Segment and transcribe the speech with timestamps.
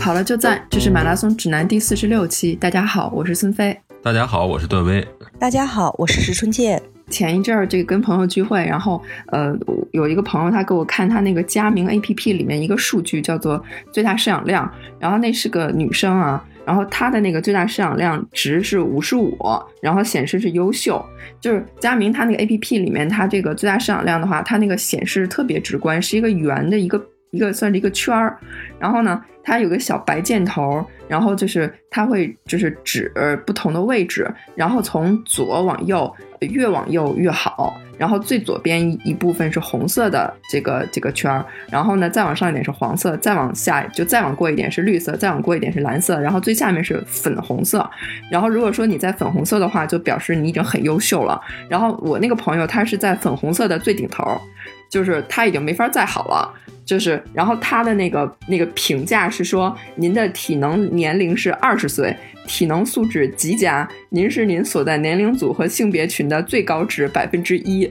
[0.00, 2.54] 跑了就赞，这是马拉松指南第四十六期。
[2.54, 3.78] 大家好，我是孙飞。
[4.02, 5.06] 大家好，我是段威。
[5.38, 6.80] 大家好，我是石春健。
[7.10, 9.54] 前一阵儿这个跟朋友聚会，然后呃
[9.92, 19.36] 有一个朋友他给我看他那个佳明 A P P 里面一个数据叫做最大摄氧量，然后那是个女生啊，然后她的那个最大摄氧量值是五十五，
[19.82, 21.04] 然后显示是优秀。
[21.42, 26.98] 就是佳明它那个 A P P 里面它这个最大摄氧量的话，它那个显示特别直观，是一个圆的一个
[27.30, 28.38] 一个算是一个圈儿，
[28.78, 33.12] 然后呢它有个小白箭头，然后就是它会就是指
[33.46, 36.12] 不同的位置，然后从左往右。
[36.48, 47.86] 越往右越好，然后最左边一部分是红色的这个这个圈儿，然后呢再往上一点是黄色，再往下就再往过一点是绿色，再往过一点是蓝色，然后最下面是粉红色。
[48.30, 51.38] 然后如果说你在粉红色的话，就表示你已经很优秀了。
[51.68, 54.24] 然后我那个朋友他是在粉红色的最顶头，
[54.90, 56.54] 就是他已经没法再好了。
[56.84, 62.14] 就是，然后他的那个那个评价是说，您的体能年龄是二十岁，
[62.48, 67.88] 体能素质极佳，您是您所在年龄组和性别群的最高值百分之一，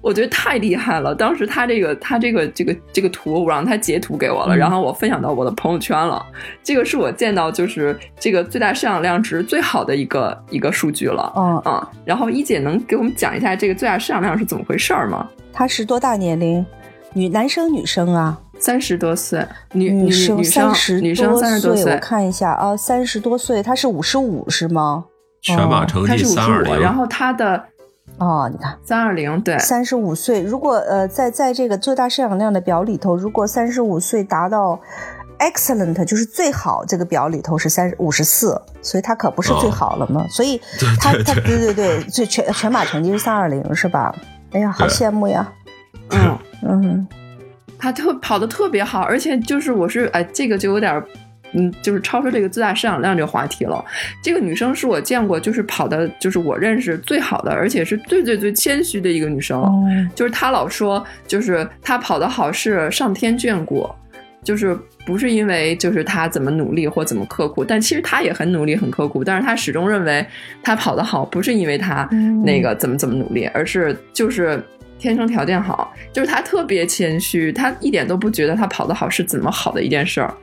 [0.00, 1.14] 我觉得太厉害了。
[1.14, 6.24] 当时他这个他这个这个这个图，我让他截图给我了，然后我分享到我的朋友圈了。
[6.62, 11.30] 这个是我见到就是这个最大摄氧量值最好的一个一个数据了。
[11.36, 15.28] 嗯嗯，然后一姐能给我们讲一下这个最大摄氧量是怎么回事吗？
[15.58, 16.64] 他是多大年龄？
[17.14, 25.06] 女男生女生啊，三十多岁，女女生三十女生三十多岁，我看一下啊，三十多岁，他是五十五是吗？
[25.42, 27.60] 全马成绩三二零，然后他的
[28.18, 34.78] 哦，你看三二零对，三十五岁，如果呃在在这个最大摄氧量的表里头，如果三十五岁达到
[35.40, 40.60] excellent 就是最好，这个表里头是三五十四，所以他可不是最好了嘛，所以
[41.00, 44.14] 他他对对对，最全全马成绩是三二零是吧？
[44.52, 45.52] 哎呀，好羡慕呀，
[46.10, 46.38] 嗯。
[46.60, 47.06] 嗯，
[47.78, 51.00] 他特跑的特别好，而且就是我是哎，这个就有点，
[51.52, 53.82] 嗯，就是超出这个最大摄氧量这个话题了。
[54.20, 59.64] 这个女生是我见过就是跑的，就是我认识最好的，而且是最最最谦虚的一个女生。
[60.16, 63.88] 就是她老说，就是她跑的好是上天眷顾，
[64.42, 64.76] 就是
[65.08, 70.24] 不是因为就是她怎么努力或怎么刻苦，但其实她也很努力很刻苦，但是她始终认为
[70.62, 72.06] 她跑得好不是因为她
[72.44, 74.62] 那个怎么怎么努力，而是就是。
[75.00, 80.34] 天生条件好，就是他特别谦虚，他一点都不觉得他跑得好是怎么好的一件事儿。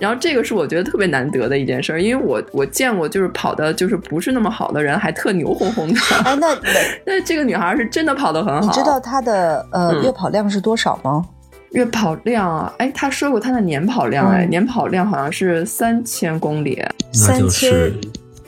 [0.00, 6.00] 然后这个是我觉得特别难得的一件事儿，因为我我见过就是跑的就是不是那么好的人还特牛哄哄的。
[6.26, 6.48] 哎，那
[7.06, 8.60] 那这个女孩是真的跑得很好。
[8.60, 11.24] 你知道她的呃月跑量是多少吗？
[11.70, 16.82] 月跑量啊，哎，他说过他的年跑量，哎，年跑量好像是三千公里。
[17.12, 17.92] 三千。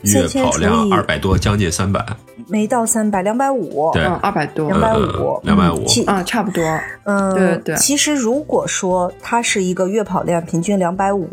[0.03, 2.05] 月跑量二百多，将近三百，
[2.49, 6.61] 没到三百，两百五，对，二百多，两百五，两百五，啊，差不多，
[7.05, 7.77] 嗯，对对。
[7.77, 11.29] 其实如果说他是一个月跑量平均两百五，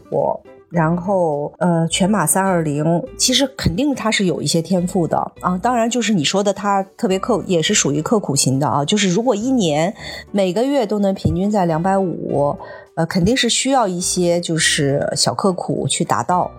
[0.69, 5.57] 然后呃全马三二零，其实肯定它是有一些天赋的啊。
[5.57, 8.85] 当然就是你说的他特别刻，也是属于刻苦型的啊。
[8.85, 9.93] 就是如果一年
[10.31, 12.55] 每个月都能平均在两百五，
[12.95, 16.51] 呃，肯定是需要一些就是小刻苦去达到。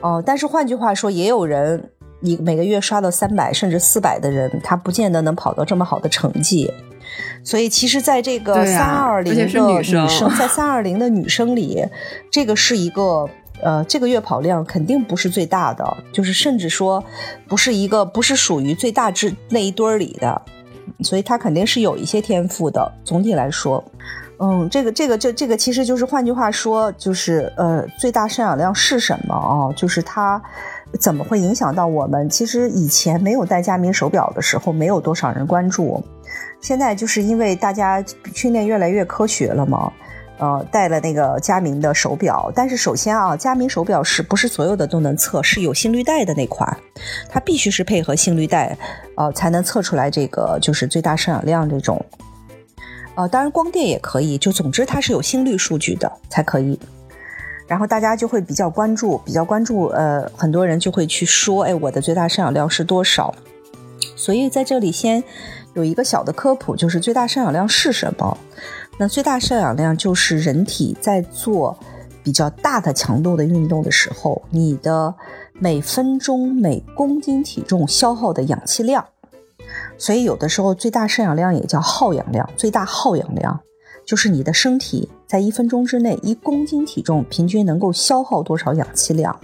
[0.00, 6.70] 哦，但是换句话说，也有人你每个月刷到三百甚至四百的人，他不见得能跑到这么好的成绩。
[7.42, 10.08] 所以，其实，在这个三二零的女生，
[10.38, 11.84] 在三二零的女生里，
[12.30, 13.28] 这个是一个
[13.62, 17.02] 呃，这个月跑量肯定不是最大的，就是甚至说
[17.48, 20.42] 不是一个不是属于最大之那一堆儿里的，
[21.02, 22.92] 所以她肯定是有一些天赋的。
[23.04, 23.82] 总体来说。
[24.40, 29.66] 嗯，这个这个这这个其实就是换句话说，就是呃，最大摄氧量是什么啊？
[29.74, 30.40] 就是它
[31.00, 32.30] 怎么会影响到我们？
[32.30, 36.00] 其实以前没有戴佳明手表的时候，没有多少人关注。
[36.60, 39.92] 现在就是因为大家训练越来越科学了嘛，
[40.38, 42.50] 呃，戴了那个佳明的手表。
[42.54, 45.42] 但是首先啊，佳明手表是不是所有的都能测？
[45.42, 46.76] 是有心率带的那款，
[47.28, 48.76] 它必须是配合心率带，
[49.16, 52.04] 呃，才能测出来这个就是最大摄氧量这种。
[53.14, 56.78] 呃，当然光电也可以，就总之它是有心率数据的才可以。
[57.66, 63.34] 然后大家就会比较关注，比较关注，呃，很多人就会去说，哎，我的最大摄氧量是多少？
[64.16, 65.22] 所以在这里先
[65.78, 68.36] 有一个小的科普，就是最大摄氧量是什么？
[68.98, 71.78] 那最大摄氧量就是人体在做
[72.24, 75.14] 比较大的强度的运动的时候，你的
[75.52, 79.04] 每分钟每公斤体重消耗的氧气量。
[79.96, 83.60] 所以有的时候最大摄氧量也叫耗氧量，最大耗氧量
[84.04, 89.38] 就是你的身体在一分钟之内一公斤体重平均能够消耗多少氧气量，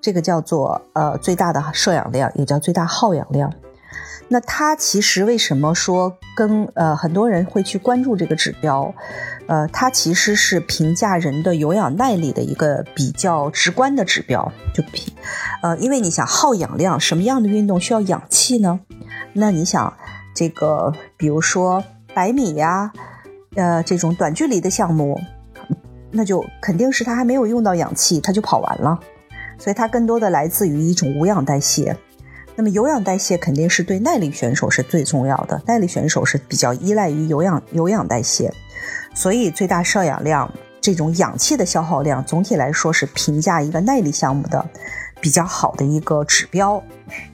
[0.00, 3.52] 这个叫做呃最大的摄氧量，也叫最大耗氧量。
[4.28, 8.92] 那它其实为什么说跟呃很多人会去关注这个指标？
[9.46, 14.52] 呃，它其实是评价人的有氧耐力的一个比较直观的指标。
[14.74, 15.12] 就比
[15.62, 18.80] 呃，因为你想耗氧量，什么样的运动需要氧气呢？
[19.34, 19.96] 那你想
[20.34, 22.92] 这个，比如说百米呀，
[23.54, 25.20] 呃，这种短距离的项目，
[26.10, 28.98] 那就肯定是它还没有用到氧气，它就跑完了。
[29.58, 31.96] 所以它更多的来自于一种无氧代谢。
[32.56, 38.50] 那么有氧代谢肯定是对耐力选手是最重要的，耐力选手是比较依赖于有氧有氧代谢，
[39.14, 40.50] 所以最大摄氧量
[40.80, 44.66] 这种氧气的消耗量，总体来说是评价一个耐力项目的
[45.20, 46.82] 比较好的一个指标，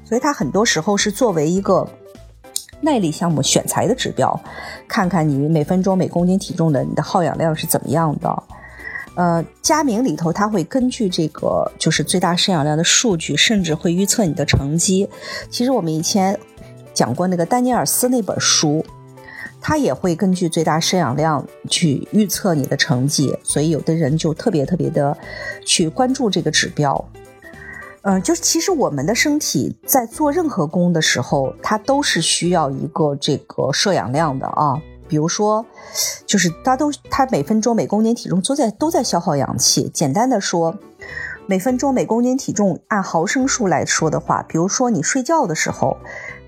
[0.04, 1.88] 所以它很多时候是作为一个
[2.80, 4.38] 耐力项目选材的指标，
[4.88, 8.42] 看看你每分钟每公斤体重的你的耗氧量是怎么样的。
[9.14, 15.08] 呃，佳明里头，他会根据这个就是最大摄氧量的数据，甚至会预测你的成绩。
[15.50, 16.38] 其实我们以前
[16.94, 18.82] 讲过那个丹尼尔斯那本书，
[19.60, 23.36] 他也会根据最大摄氧量去预测你的成绩。
[23.42, 25.14] 所以有的人就特别特别的
[25.66, 27.04] 去关注这个指标。
[28.04, 34.80] 嗯，就是其实我们的身体在做任何功的时候，它都是需要一个这个摄氧量的啊。
[35.12, 35.66] 比如说，
[36.24, 39.90] 就是它都它每分钟每公斤体重都在都在消耗氧气。
[39.90, 40.74] 简单的说，
[41.46, 45.98] 每分钟每公斤体重按毫升数来说的话，比如说你睡觉的时候，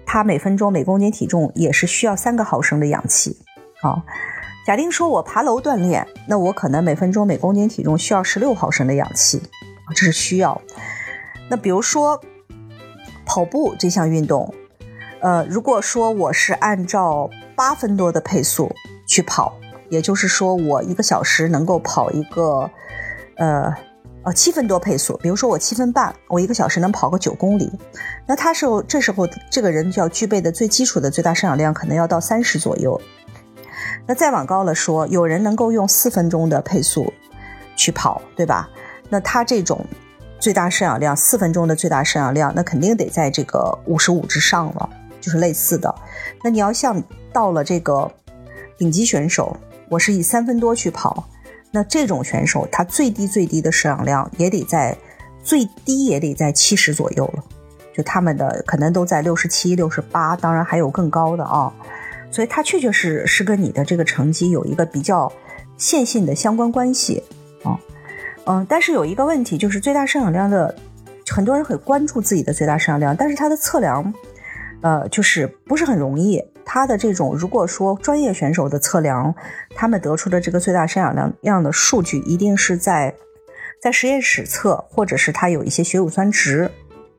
[0.07, 3.37] 它每分钟每公斤体重也是需要三个毫升的氧气。
[3.83, 4.01] 好，
[4.67, 9.43] 假定说我爬楼锻炼，那我可能每分钟每公斤体重需要十六毫升的氧气，
[9.95, 10.59] 这是需要。
[11.51, 12.19] 那比如说
[13.27, 14.55] 跑步这项运动，
[15.21, 18.71] 呃，如果说我是按照八分多的配速
[19.07, 19.57] 去跑，
[19.89, 22.71] 也就是说，我一个小时能够跑一个，
[23.37, 23.73] 呃，
[24.25, 25.17] 呃七分多配速。
[25.23, 27.71] 比如说我七分半，我一个小时能跑个九公里。
[28.27, 33.01] 那他是这时候这个人就要具备的最基础的最大摄氧量可能要到三十左右。
[34.07, 37.13] 那再往高了说，有人能够用四分钟的配速
[37.77, 38.69] 去跑，对吧？
[39.09, 39.85] 那他这种
[40.41, 44.89] 最大摄氧量四分钟的最大摄氧量，那肯定得在这个五十五之上了，
[45.21, 45.95] 就是类似的。
[46.43, 47.03] 那你要像。
[47.35, 48.11] 到了这个
[48.79, 49.57] 顶级选手，
[49.89, 51.29] 我是以三分多去跑，
[51.73, 54.97] 那这种选手他最低最低的摄氧量也得在
[55.43, 57.45] 最低也得在七十左右了，
[57.93, 61.73] 就他们的可能都在六十七、六十八，当然还有更高的啊，
[62.31, 65.31] 所以它确确实是跟你的这个成绩有一个比较
[65.77, 67.21] 线性的相关关系
[67.65, 67.77] 啊，
[68.47, 70.73] 嗯，但是有一个问题就是最大摄氧量的，
[71.29, 74.15] 很多人很关注自己的最大摄氧量，但是它的测量，
[74.83, 76.41] 呃，就是不是很容易。
[76.65, 79.35] 他的这种，如果说专业选手的测量，
[79.75, 83.15] 他们得出的这个最大摄氧量量的数据，一定是在
[83.81, 86.71] 在实验室测，或者是他有一些血乳酸值，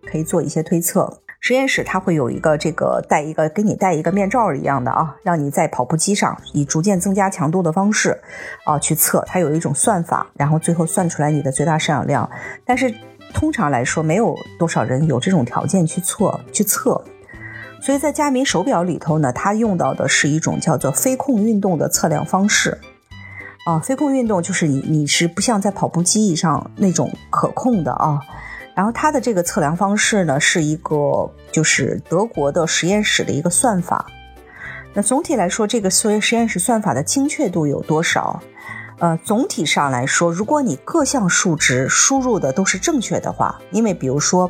[0.09, 1.21] 可以做一些推测。
[1.39, 8.19] 实验室它会有一个这个戴一个给你戴一个面罩一样的啊，让你在跑步机上以逐渐增加强度的方式
[8.63, 12.27] 啊去测，它有一种算法，然后最后算出来你的最大摄氧量。
[12.65, 12.91] 但是
[13.31, 16.99] 通常来说，没有多少人有这种条件去测去测。
[17.85, 22.79] 所以在佳明手表里头呢，它用到的是一种叫做飞控运动的测量方式。
[23.67, 28.19] 啊，飞控运动就是你你是不像在跑步机上那种可控的啊。
[28.73, 34.07] 然后它的这个测量方式呢，是一个就是德国的实验室的一个算法。
[34.95, 38.41] 那总体来说，这个所谓实验室算法的精确度有多少？
[38.97, 44.49] 呃，总体上来说，如果你各项数值输入的都是正确的话，因为比如说。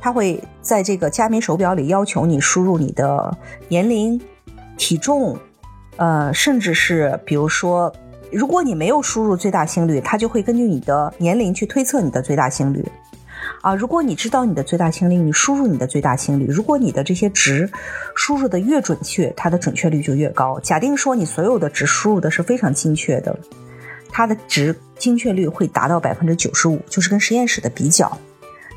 [0.00, 3.36] 它会在这个加密手表里要求你输入你的
[3.68, 4.20] 年龄、
[4.76, 5.36] 体重，
[5.96, 7.92] 呃，甚至是比如说，
[8.30, 12.84] 如果你没有输入最大心率，它就会根据你的年龄去推测你的最大心率。
[13.62, 16.46] 啊，如果你知道你的最大心率，你输入你的最大心率。
[16.46, 17.68] 如果你的这些值
[18.14, 20.60] 输入的越准确，它的准确率就越高。
[20.60, 23.36] 假定说你所有的值输入的是非常精确的，
[24.10, 28.16] 它的值精确率会达到百分之九十五，就是跟实验室的比较。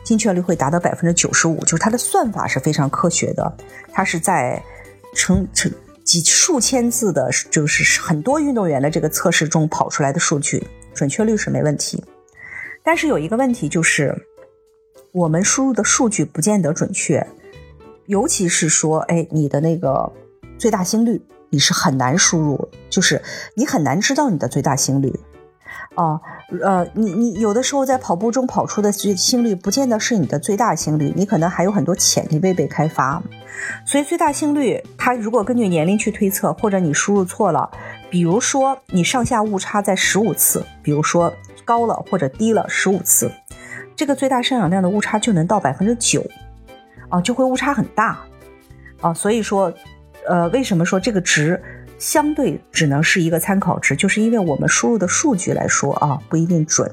[0.04, 3.58] 精确率会达到百分之九十五，就是它的算法是非常科学的，
[3.92, 4.62] 它是在
[5.14, 5.72] 成成
[6.04, 12.04] 几数千字的，就是很多运动员的这个测试中跑出来的数据，准确率是没问题。
[12.84, 14.16] 但是有一个问题就是，
[15.12, 17.26] 我们输入的数据不见得准确，
[18.08, 20.12] 尤其是说，哎，你的那个
[20.58, 23.22] 最大心率，你是很难输入，就是
[23.54, 25.14] 你很难知道你的最大心率。
[25.96, 26.20] 哦，
[26.64, 33.22] 呃，你你有的时候在跑步中跑出的最心率，不见得是你的最大心率，你可能还有很多潜力未被开发。
[33.86, 37.70] 所以最大心率，它如果根据年龄去推测，或者你输入错了，
[38.10, 41.34] 比如说你上下误差在十五次，比如说
[41.66, 43.32] 高了或者低了十五次，
[43.96, 46.26] 这个最大摄氧量的误差就能到百分之九，
[47.10, 48.20] 啊，就会误差很大。
[49.02, 49.74] 啊，所以说，
[50.28, 51.62] 呃，为什么说这个值
[52.02, 53.96] 相对只能是一个参考值？
[53.96, 56.92] 就是因为我们输入的数据来说啊，不一定准。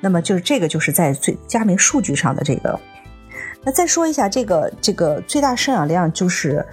[0.00, 2.80] 那么就是这个就是在最加明数据上的这个。
[3.62, 6.64] 那再说一下这个这个最大摄氧量，就是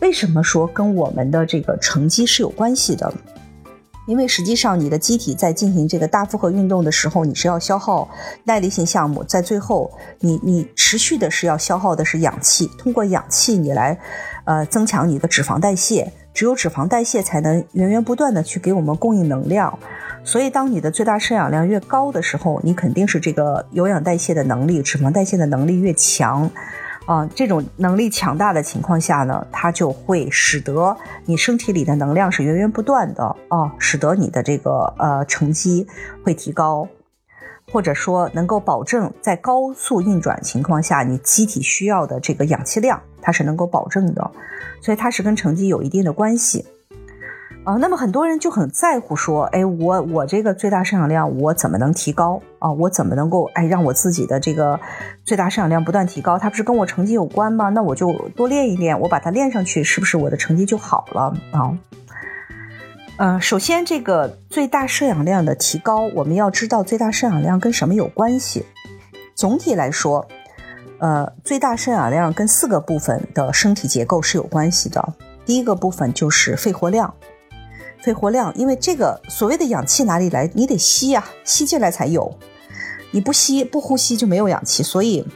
[0.00, 3.14] 为什么说跟我们的这个成绩是有关系的？
[4.08, 8.08] 因为实际上你的机体在进行这个大负荷运动的时候，你是要消耗
[8.44, 13.96] 耐力性项目，在最后你你持续的是要消耗的是氧气，通过氧气你来
[14.44, 19.78] 呃增强你的脂肪代谢，只有脂肪代谢才能源源不断的去给我们供应能量。
[20.22, 26.50] 所以，当你的最大摄氧量越高的时候，你肯定是这个有氧代谢的能力、脂肪代谢的能力越强，
[27.06, 35.86] 啊，这种能力强大的情况下呢，它就会使得你身体里的能量是源源不断的啊，使得你的这个呃成绩
[36.22, 36.86] 会提高，
[37.72, 44.30] 或者说能够保证在高速运转情况下，你机体需要的这个氧气量它是能够保证的，
[44.80, 46.64] 所以它是跟成绩有一定的关系。
[47.64, 52.70] 啊，那么很多人就很在乎说，哎，我我这个最大摄氧量我怎么能提高啊？
[52.70, 54.78] 我怎么能够哎让我自己的这个
[55.24, 56.38] 最大摄氧量不断提高？
[56.38, 57.68] 它不是跟我成绩有关吗？
[57.70, 61.76] 那我就多练一练，我把它练上去，是不是我的成绩就好了啊？
[63.18, 68.64] 嗯，首先这个最大摄氧量的提高，我们要知道最大摄氧量跟什么有关系。
[69.34, 70.28] 总体来说，
[70.98, 75.14] 呃，最大摄氧量跟四个部分的身体结构是有关系的。
[75.44, 77.12] 第一个部分就是肺活量。
[78.02, 80.50] 肺活量，因为这个所谓的氧气哪里来？
[80.54, 82.38] 你得吸呀，吸进来才有。
[83.10, 85.26] 你不吸不呼吸就没有氧气，所以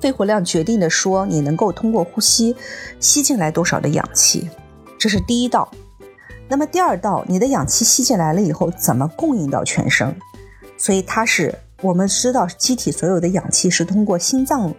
[0.00, 2.56] 肺活量决定的说你能够通过呼吸
[3.00, 4.48] 吸进来多少的氧气，
[4.98, 5.70] 这是第一道。
[6.48, 10.16] 那么第二道，你的氧气吸进来了以后怎么供应到全身？
[10.78, 14.74] 所以它是我们知道机体所有的氧气是通过心脏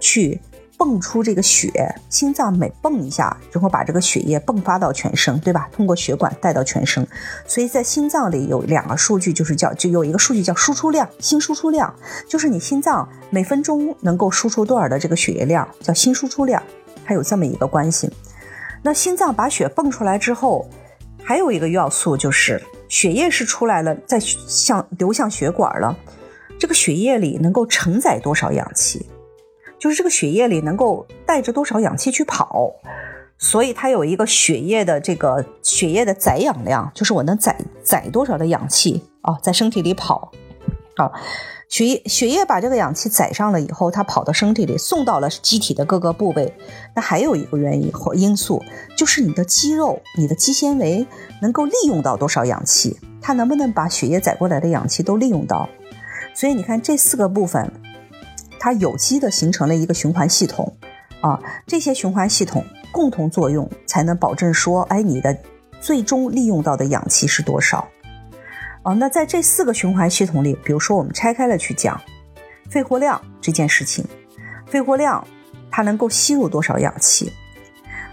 [0.00, 0.40] 去。
[0.78, 1.70] 泵出这个血，
[2.10, 5.66] 心脏每泵一下，就会把这个血液迸发到全身，对吧？
[5.72, 7.08] 通过血管带到全身。
[7.46, 11.94] 所以在心脏里有两个数据，就是叫就有一个数据叫输出量，心输出量，
[12.28, 16.62] 就是你心脏每分钟能够输出多少的这个血液量，叫心输出量，
[17.06, 18.12] 它有这么一个关系。
[18.82, 20.68] 那心脏把血泵出来之后，
[21.24, 25.96] 还有一个要素就是血液是出来了，再向流向血管了，
[26.58, 29.06] 这个血液里能够承载多少氧气？
[29.78, 32.72] 就是这个血液里能够带着多少氧气去跑，
[33.36, 40.32] 所以它有一个血液的这个血液的载氧量，就是我能载载多少的氧气啊，在身体里跑。
[40.96, 41.12] 好，
[41.68, 46.54] 血液血液把这个氧气载上了以后，它跑到身体里，送到了机体的各个部位。
[46.94, 48.64] 那还有一个原因或因素，
[48.96, 51.06] 就是你的肌肉、你的肌纤维
[51.42, 55.68] 能够利用到多少氧气，它能不能把血液载过来的氧气都利用到？
[56.36, 57.68] 所以你看这四个部分。
[58.58, 60.76] 它有机的形成了一个循环系统，
[61.20, 61.38] 啊，
[61.68, 65.38] 这些循环系统共同作用，才能保证说，哎，你的
[65.80, 67.86] 最终利用到的氧气是多少？
[68.82, 72.00] 啊，那在这四个循环系统里，比如说我们拆开了去讲，
[72.68, 74.04] 肺活量这件事情，
[74.66, 75.24] 肺活量
[75.70, 77.32] 它能够吸入多少氧气？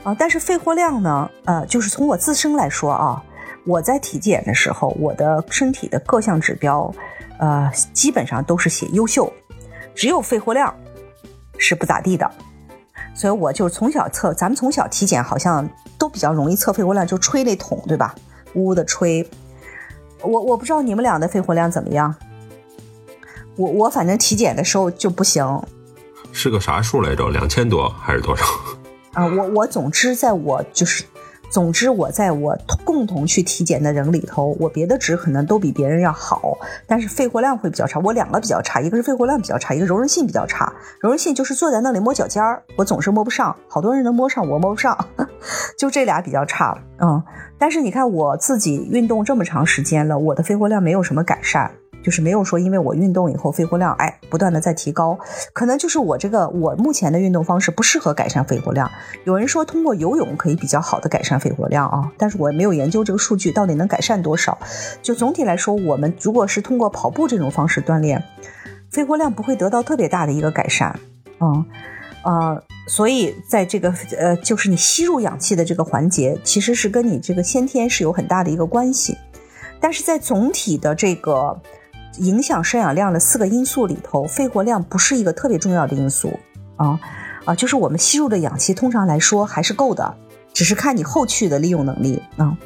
[0.03, 3.23] 啊，但是肺活量呢，呃，就是从我自身来说啊，
[3.65, 6.93] 我在体检的时候，我的身体的各项指标，
[7.39, 9.31] 呃，基本上都是写优秀。
[9.95, 10.75] 只有肺活量
[11.57, 12.29] 是不咋地的，
[13.15, 18.13] 所以我就从小测，咱们从小体检好像都比较容易测肺活量，就吹那桶，对吧？
[18.53, 19.27] 呜呜的吹。
[20.21, 22.13] 我我不知道你们俩的肺活量怎么样，
[23.55, 25.61] 我我反正体检的时候就不行。
[26.31, 27.29] 是个啥数来着？
[27.29, 28.43] 两千多还是多少？
[29.13, 31.05] 啊，我我总之在我就是。
[31.53, 36.57] 总之，我在我共同去体检的人里头，我别的值可能都比别人要好，
[36.87, 37.99] 但是肺活量会比较差。
[37.99, 40.73] 我两个比较差，一个是肺活量比较差，一个柔韧性比较差。
[40.99, 44.97] 柔韧性就是坐在那里摸脚尖儿，我总是摸不上，好多人能摸上，我摸不上，
[45.77, 46.75] 就这俩比较差。
[46.99, 47.21] 嗯，
[47.59, 51.69] 但是你看我自己运动这么长时间了，我的肺活量没有什么改善。
[52.03, 55.17] 就是没有说，因为我运动以后肺活量哎不断的在提高，
[55.53, 58.91] 可能就是我这个我目前的运动方式不适合改善肺活量。
[59.23, 64.57] 有人说通过游泳可以比较好的改善肺活量啊，但是我没有研究这个数据到底能改善多少。
[65.01, 68.21] 就总体来说，我们如果是通过跑步这种方式锻炼，
[68.91, 70.99] 肺活量不会得到特别大的一个改善。
[71.39, 71.65] 嗯，
[72.23, 79.17] 呃，所以在这个呃，就是你吸入氧气的这个环节，其实是跟你这个先天是有很大的一个关系。
[79.79, 81.61] 但是在总体的这个。
[82.17, 86.39] 影响摄氧量的四个因素里头，肺活量不是一个特别重要的因素
[86.75, 86.99] 啊
[87.45, 90.15] 啊，就是我们吸入的氧气通常来说还是够的，
[90.53, 92.57] 只是看你后续的利用能力啊。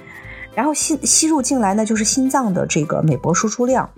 [0.54, 3.90] 然后吸吸入进来呢，就是心脏的这个每搏输出量，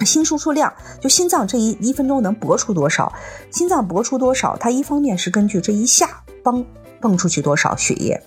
[0.00, 3.12] 心输出量就心脏这一一分钟能搏出多少，
[3.50, 6.64] 心脏搏出多少，它一方面是根据这一下帮
[7.00, 8.20] 蹦出去多少血液，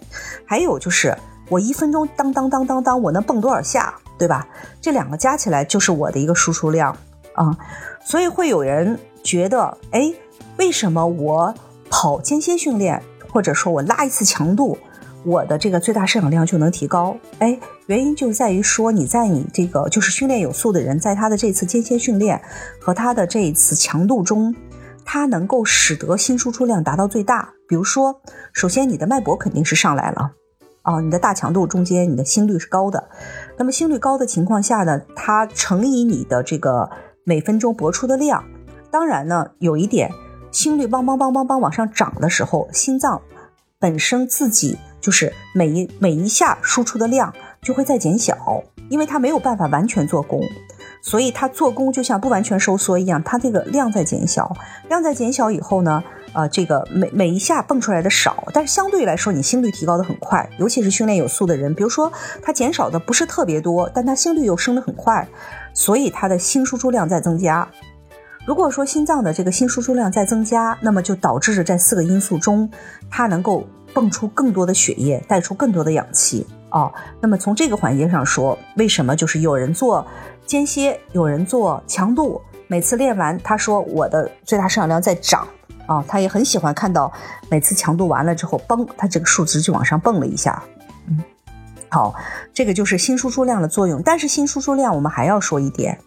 [0.45, 1.17] 还有就是
[1.49, 4.47] 我一分钟当当当当当我能蹦多少下，对吧？
[4.81, 6.95] 这两个加起来就是我的一个输出量
[7.33, 7.57] 啊，
[8.03, 10.13] 所以会有人觉得，哎，
[10.57, 11.53] 为什么我
[11.89, 13.01] 跑间歇训练，
[13.31, 14.77] 或者说我拉一次强度？
[15.25, 22.41] 我的这个最大摄氧量就能提高，哎，原因就在于说你在你这个就是训练有素的人，在他的这次间歇训练
[22.79, 24.55] 和他的这一次强度中，
[25.03, 27.49] 他能够使得心输出量达到最大。
[27.67, 28.21] 比如说，
[28.53, 30.31] 首先你的脉搏肯定是上来了，
[30.87, 33.07] 哦，你的大强度中间你的心率是高的，
[33.57, 36.89] 那么心率高的情况下呢，它乘以你的这个
[37.23, 38.43] 每分钟搏出的量，
[38.89, 40.09] 当然呢，有一点，
[40.51, 43.21] 心率梆梆梆梆梆往上涨的时候，心脏
[43.79, 44.79] 本身自己。
[44.99, 48.35] 就是每一每一下输出的量就会在减小，
[48.89, 50.41] 因为它没有办法完全做功，
[51.01, 54.51] 所以它做功就像不完全收缩一样，它这个量在减小，
[54.89, 56.03] 量在减小以后呢，
[56.37, 62.13] 呃，这个每每一下蹦出来的少，但是相对来说你心率提高的很快，尤其是训练有素的人，比如说
[62.43, 65.27] 他减少的不是特别多，但他心率又升得很快，
[65.73, 67.67] 所以他的心输出量在增加。
[68.45, 72.69] 如果说心脏的这个心输出量在增加，那么就导致着在四个因素中，
[73.09, 73.65] 它能够。
[73.93, 76.93] 蹦出更多的血液，带出更多的氧气哦。
[77.19, 80.05] 那么从这个环节上说，为什么就是有人做
[80.45, 85.47] 间歇，有人做强度，每次练完他说我的最大摄氧量在涨
[85.87, 87.11] 啊，他也很喜欢看到
[87.49, 90.61] 每次强度完了之后，嘣，他这个数值就往上蹦了一下。
[91.07, 91.23] 嗯，
[91.89, 92.13] 好，
[92.53, 94.01] 这个就是心输出量的作用。
[94.03, 95.97] 但是心输出量我们还要说一点。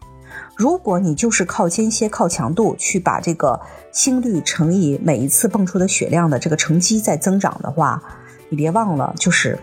[0.55, 3.59] 如果你就是靠间歇、靠强度去把这个
[3.93, 8.03] 心率乘以每一次蹦出的血量的这个乘积在增长的话，
[8.51, 9.59] 你别忘了，就是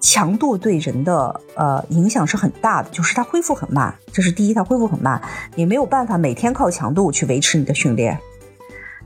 [0.00, 5.20] 强度对人的呃影响是很大的，就是它恢复很慢，这是第一，它恢复很慢，
[5.54, 8.18] 你没有办法每天靠强度去维持你的训练。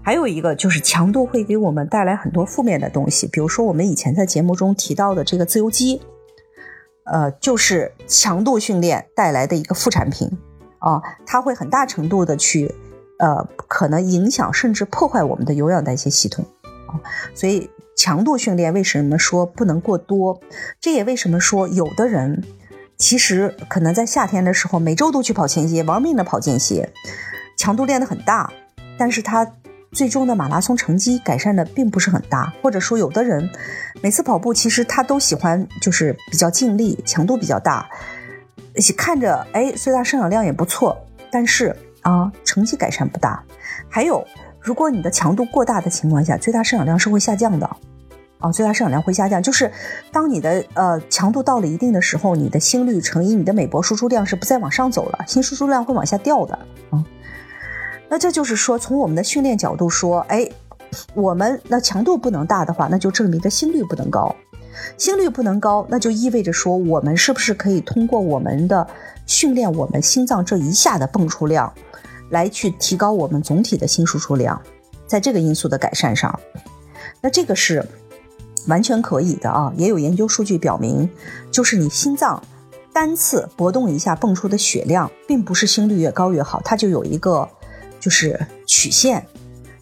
[0.09, 6.01] 还有一个就是强度会给我们带来很多负面的东西，比如说我们以前在节目中提到的这个自由基，
[7.05, 10.31] 呃，就是强度训练带来的一个副产品。
[10.79, 12.75] 啊，它会很大程度的去，
[13.19, 16.43] 呃，可能影响甚至破坏我们的有氧代谢系统
[16.87, 16.97] 啊。
[17.35, 20.41] 所以强度训练为什么说不能过多？
[20.81, 22.43] 这也为什么说有的人
[22.97, 26.95] 其实可能在夏天的时候每周都去跑间歇，玩命的跑间歇，
[27.59, 28.51] 强度练得很大，
[28.97, 29.53] 但是他
[29.93, 32.53] 最终的马拉松成绩改善的并不是很大。
[32.63, 33.49] 或者说有的人
[34.03, 37.89] 每次跑步其实他都喜欢就是比较尽力，强度比较大。
[38.97, 40.97] 看着哎，最大摄氧量也不错，
[41.31, 43.43] 但是啊，成绩改善不大。
[43.89, 44.25] 还有，
[44.61, 47.69] 如果你的强度过大的情况下，最大摄氧量是会下降的。
[48.39, 49.69] 啊，最大摄氧量会下降，就是
[50.13, 56.57] 当你的呃强度到了一定的时候，你的心率乘以你的每搏输出量是不再往上走了，心输出量会往下掉的。
[56.91, 57.05] 啊，
[58.09, 60.49] 那这就是说，从我们的训练角度说，哎，
[61.15, 64.35] 我们那强度不能大的话，那就证明的心率不能高。
[64.97, 68.87] 心率不能高，那就意味着说，我们是不是可以通过我们的
[69.27, 71.73] 训练，我们心脏这一下的泵出量，
[72.31, 74.61] 来去提高我们总体的心输出量，
[75.07, 76.39] 在这个因素的改善上，
[77.21, 77.85] 那这个是
[78.69, 79.73] 完全可以的啊。
[79.77, 81.11] 也有研究数据表明，
[81.51, 82.41] 就是你心脏
[82.93, 87.49] 单次搏动一下泵出的血量，并不是心率越高越好，它就有一个
[88.01, 89.27] 就是曲线，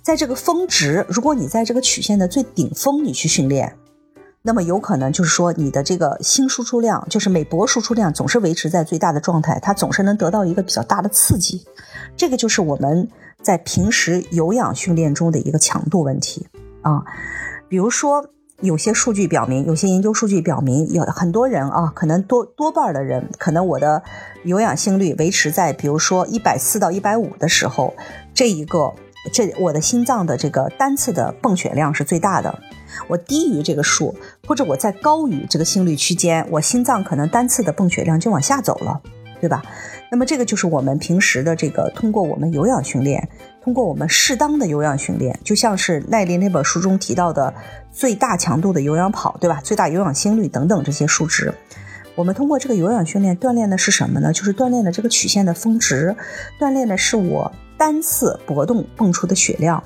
[0.03, 3.77] 在这个峰值，如果你在这个曲线的最顶峰，你去训练。
[4.43, 11.65] 那么有可能就是说，你的这个心输出量，就是每搏输出量总是维持在最大的状态，它总是能得到一个比较大的刺激。
[12.17, 13.09] 这个就是我们
[13.43, 16.47] 在平时有氧训练中的一个强度问题
[16.83, 17.03] 啊。
[17.69, 18.25] 比如说，
[18.63, 24.03] 有些数据表明，有些研究数据表明，有很多人啊，可能多多半的人，可能我的
[24.45, 27.95] 有氧心率维持在，比如说一百四到一百五的时候，
[28.33, 28.95] 这一个
[29.31, 32.59] 这我的心脏的这个单次的泵血量是最大的。
[33.09, 34.15] 我低于这个数，
[34.47, 39.03] 或者我在高于这个心率区间，我心脏可能单次的泵血量就往下走了，
[39.39, 39.63] 对吧？
[40.11, 43.29] 那么这个就是我们平时的这个通过我们有氧训练，
[43.67, 47.53] 通过我们适当的有氧训练，就像是奈林那本书中提到的
[47.91, 49.61] 最大强度的有氧跑，对吧？
[49.61, 51.53] 最大有氧心率等等这些数值，
[52.15, 54.33] 我们通过这个有氧训练锻炼的是什么呢？
[54.33, 56.15] 就是锻炼的这个曲线的峰值，
[56.61, 59.83] 锻炼的是我单次搏动泵出的血量。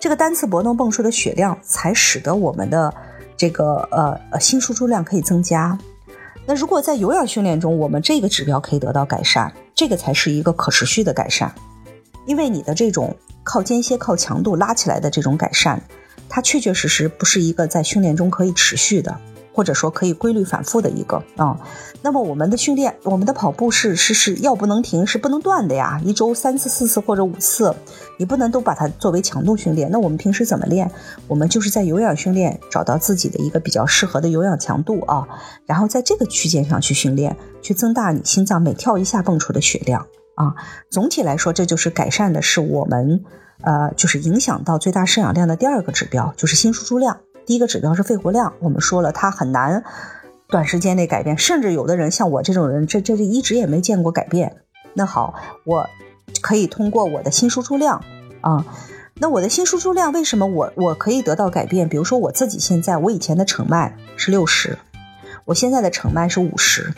[0.00, 2.94] 这个单次搏动泵出的血量，才使得我们的
[3.36, 5.78] 这个呃呃心输出量可以增加。
[6.46, 11.52] 那如果在有氧训练中，我们这个指标可以得到改善，这个才是一个可持续的改善。
[12.28, 15.82] 因为你的这种靠间歇、靠强度拉起来的这种改善，
[16.28, 19.18] 它确确实实不是一个在训练中可以持续的。
[19.50, 21.58] 或者说可以规律反复的一个啊。
[22.00, 26.00] 那么我们的训练，我们的跑步是是是要不能停，是不能断的呀。
[26.04, 27.74] 一周三次、四次或者五次，
[28.18, 29.90] 你不能都把它作为强度训练。
[29.90, 30.88] 那我们平时怎么练？
[31.26, 35.26] 我们就是在有氧训练找到自己的一个比较适合的有氧强度啊，
[35.66, 40.06] 然后在这个区间上去训练，去增大你心脏每跳一下蹦出的血量
[40.38, 40.54] 啊。
[40.88, 43.24] 总体来说，这就是改善的是我们
[43.60, 47.20] 呃，就是影响到最大摄氧量的第二个指标，就是心输出量。
[47.44, 49.82] 第一个指标是肺活量，我们说了它很难。
[50.50, 54.56] 短时间内改变，甚至有的人像我这种人，这这这一直也没见过改变。
[54.94, 55.34] 那好，
[55.66, 55.86] 我
[56.40, 58.02] 可以通过我的心输出量
[58.40, 58.64] 啊，
[59.16, 61.86] 那我的心输出量为什么我我可以得到改变？
[61.86, 64.78] 比如说我自己现在，我以前的成脉是六十，
[65.44, 66.94] 我现在的成脉是五十。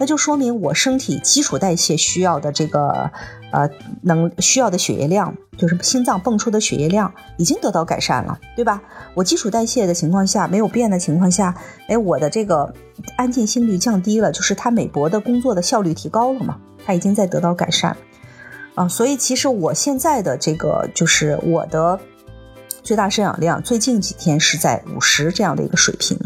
[0.00, 3.10] 那就说明我身体基础代谢需要的这个
[3.52, 3.68] 呃
[4.00, 8.82] 能需要的血液量，就是心脏泵出的血液量已经得到改善了，对吧？
[9.12, 11.54] 我基础代谢的情况下没有变的情况下，
[11.86, 12.72] 哎，我的这个
[13.18, 17.94] 安静心率降低了，就是它美搏的工作的效率提高了嘛，它已经在得到改善
[18.74, 18.88] 啊。
[18.88, 22.00] 所以其实我现在的这个就是我的
[22.82, 26.18] 最大摄氧量，最近几天是在五十这样的一个水平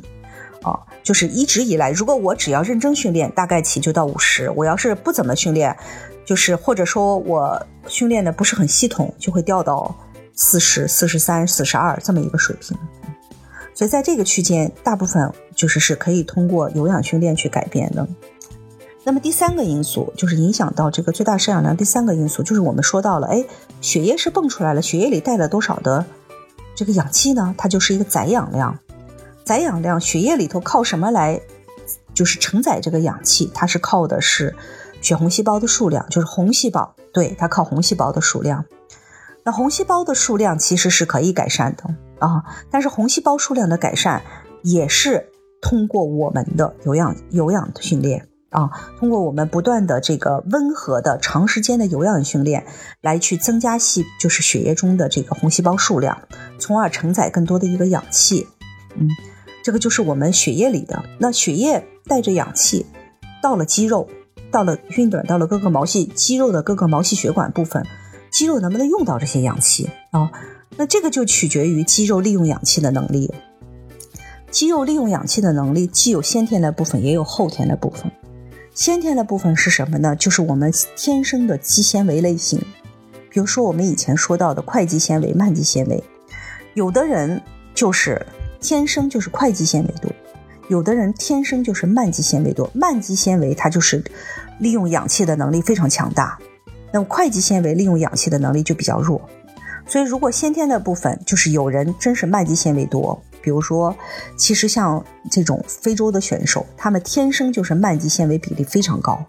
[0.62, 0.78] 啊。
[1.04, 4.50] 就是一直以来，如果我只要认真训练，大概起就到五十。
[4.56, 5.76] 我要是不怎么训练，
[6.24, 9.94] 就是或者说我训练的不是很系统，就会掉到
[10.34, 12.76] 四十四、十三、四十二这么一个水平。
[13.74, 18.08] 所以在这个区间，大部分就是是可以通过有氧训练去改变的。
[19.04, 21.76] 那么第三个因素就是影响到这个最大摄氧量。
[21.76, 23.44] 第三个因素就是我们说到了，哎，
[23.82, 26.06] 血液是蹦出来了，血液里带了多少的
[26.74, 27.54] 这个氧气呢？
[27.58, 28.78] 它就是一个载氧量。
[29.44, 31.40] 载氧量，血液里头靠什么来，
[32.14, 33.50] 就是承载这个氧气？
[33.54, 34.56] 它是靠的是
[35.02, 36.96] 血红细胞的数量，就是红细胞。
[37.12, 38.64] 对，它靠红细胞的数量。
[39.44, 41.84] 那红细胞的数量其实是可以改善的
[42.18, 44.22] 啊，但是红细胞数量的改善
[44.62, 45.28] 也是
[45.60, 52.64] 通过我们的有氧有氧训练啊，通过我们不断的这个温和的长时间的有氧训练
[53.02, 56.22] 来去增加细，就是血液中的这个红细胞数量，
[56.58, 58.48] 从而承载更多的一个氧气。
[58.96, 59.06] 嗯。
[59.64, 62.84] 这个就是我们血液里的，那血液带着氧气
[63.42, 64.06] 到了肌肉，
[64.50, 67.82] 到了运转到了各个毛细肌肉的各个毛细血管部分，
[68.30, 70.30] 肌肉能不能用到这些氧气啊？
[70.76, 73.32] 那这个就取决于肌肉利用氧气的能力。
[74.50, 78.12] 肌肉利用氧气的能力既有先天的部分，也有后天的部分。
[78.74, 80.14] 先天的部分是什么呢？
[80.14, 82.60] 就是我们天生的肌纤维类型，
[83.30, 86.04] 比如说我们以前说到的快肌纤维、慢肌纤维，
[86.74, 87.40] 有的人
[87.74, 88.26] 就是。
[88.64, 90.10] 天生就是快肌纤维多，
[90.68, 92.70] 有的人天生就是慢肌纤维多。
[92.72, 94.02] 慢肌纤维它就是
[94.58, 96.38] 利用氧气的能力非常强大，
[96.90, 99.20] 那么快肌纤维利用氧气的能力就比较弱。
[99.86, 103.94] 所以如果先天的部分就是有人真是慢肌纤维多，比如说，
[104.34, 109.22] 其实像这种非洲的选手，他们天生就是慢肌纤维比例非常高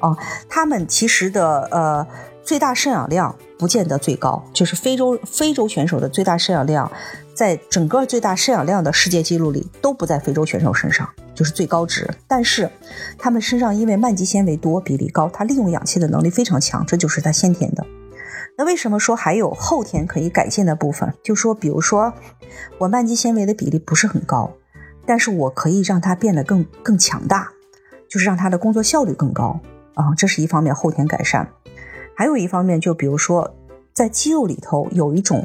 [0.00, 2.04] 啊，他们其实的呃
[2.42, 6.90] 最大摄氧量不见得最高，就是非洲非洲选手的最大摄氧量。
[7.32, 12.06] 在整个最大摄氧量的世界纪录里，都不在非洲选手身上，就是最高值。
[12.28, 12.70] 但是，
[13.16, 17.86] 他们身上因为慢肌纤维多、比例高，它利用氧气的能力非常强，这就是他先天的。
[18.58, 21.14] 那为什么说还有后天可以改进的部分？
[21.22, 22.12] 就说，比如说，
[22.76, 24.52] 我慢肌纤维的比例不是很高，
[25.06, 27.52] 但是我可以让它变得更更强大，
[28.06, 29.58] 就是让它的工作效率更高
[29.94, 31.48] 啊，这是一方面后天改善。
[32.20, 33.56] 还有一方面，就比如说，
[33.94, 35.42] 在肌肉里头有一种。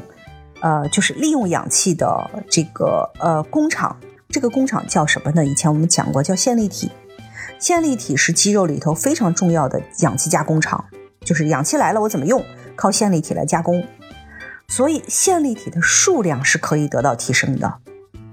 [0.60, 5.42] 呃，就是利用氧气的这个呃工厂，这个工厂叫什么呢？
[5.44, 6.90] 以前我们讲过，叫线粒体。
[7.58, 10.84] 线粒体是肌肉里头非常重要的氧气加工厂，
[11.20, 12.44] 就是氧气来了，我怎么用？
[12.74, 13.82] 靠线粒体来加工。
[14.68, 17.80] 所以线粒体的数量是可以得到提升的。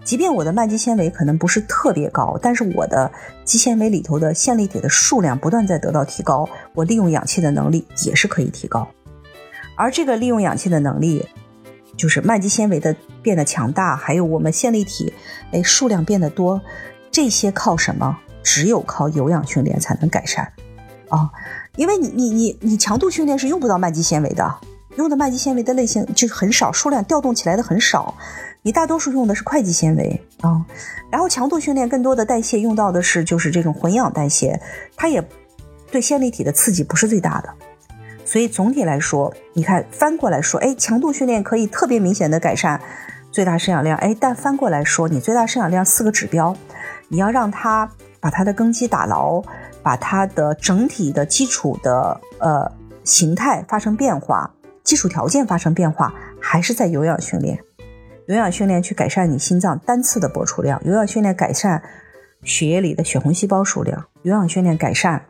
[0.03, 3.11] 即便我的慢肌纤维可能不是特别高，但是我的
[3.43, 8.87] 肌纤维里头的线粒体的数量不断在得到提高，我利用氧气的能力也是可以提高。
[9.75, 11.27] 而这个利用氧气的能力。
[11.95, 15.13] 就是慢肌纤维的变得强大，还有我们线粒体，
[15.51, 16.59] 哎，数量变得多，
[17.11, 18.17] 这些靠什么？
[18.41, 20.51] 只有靠有氧训练才能改善，
[21.09, 21.29] 啊，
[21.75, 24.55] 因为你你你你强度训练是用不到慢肌纤维的，
[24.97, 28.15] 用的慢肌纤维的类型就很少，数量调动起来的很少，
[28.63, 30.65] 你大多数用的是快肌纤维啊，
[31.11, 34.59] 然后强度训练更多的代谢用到的是就是这种混氧代谢，
[34.95, 35.21] 它也
[35.91, 37.49] 对线粒体的刺激不是最大的。
[38.25, 42.79] 所以总体来说，你看翻过来说，哎，强度训练可以特别明显的改善
[43.33, 46.55] 最大摄氧量，哎，但翻过来说，你最大摄氧量四个指标，
[47.09, 49.43] 你要让它把它的根基打牢，
[49.83, 52.71] 把它的整体的基础的呃
[53.03, 54.49] 形态发生变化，
[54.85, 57.59] 基础条件发生变化，还是在有氧训练，
[58.27, 61.83] 有氧训练去改善你心脏单次的搏出量，有氧训练改善
[62.43, 65.25] 血液里的血红细胞数量，有氧训练改善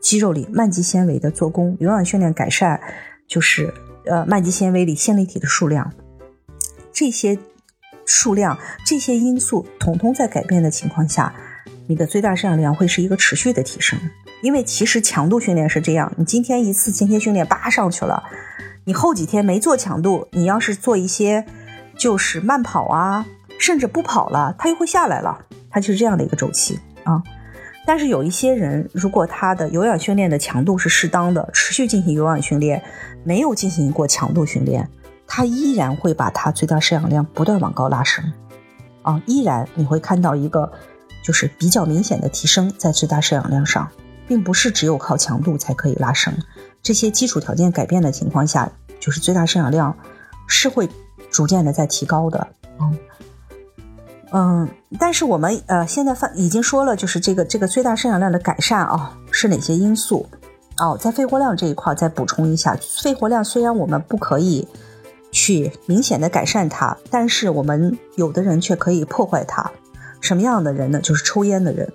[0.00, 2.80] 肌肉里慢肌纤维的做工，有氧训练改善
[3.26, 3.72] 就是
[4.06, 5.92] 呃慢肌纤维里线粒体的数量，
[6.92, 7.38] 这些
[8.06, 11.34] 数量这些因素统统在改变的情况下，
[11.86, 13.98] 你的最大摄氧量会是一个持续的提升。
[14.40, 18.22] 因为其实强度训练是这样，你今天一次间歇训练叭上去了，
[18.84, 21.44] 你后几天没做强度，你要是做一些
[21.98, 23.26] 就是慢跑啊，
[23.58, 25.38] 甚至不跑了，它又会下来了。
[25.70, 27.22] 它就是这样的一个周期啊，
[27.86, 32.82] 但是有一些人，如果他的有氧训练的强度是适当的，持续进行有氧训练，
[33.22, 34.88] 没有进行过强度训练，
[35.26, 38.24] 他依然会把他最大摄氧量不断往高拉升，
[39.02, 40.72] 啊，依然你会看到一个
[41.22, 43.86] 就是比较明显的提升在最大摄氧量上，
[44.26, 46.32] 并不是只有靠强度才可以拉升，
[46.82, 49.94] 这些基础条件改变的情况下，就是最大摄氧量
[50.46, 50.88] 是会
[51.30, 52.46] 逐渐的在提高的，
[52.80, 52.98] 嗯。
[54.30, 60.26] 嗯，但是我们呃现在发已经说了，就是这个这个最大摄氧量的改善啊是哪些因素？
[60.76, 64.68] 哦，在肺活量这一块再补充一下，肺活量虽然我们不可以
[65.32, 69.70] 去明显的改善它，但是我们有的人却可以破坏它。
[70.20, 71.00] 什么样的人呢？
[71.00, 71.90] 就是抽烟的人。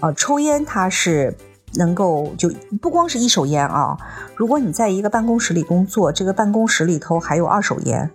[0.00, 1.34] 啊，抽烟它是
[1.74, 3.96] 能够就不光是一手烟啊，
[4.36, 8.10] 如果你在一个办公室里工作，这个办公室里头还有二手烟。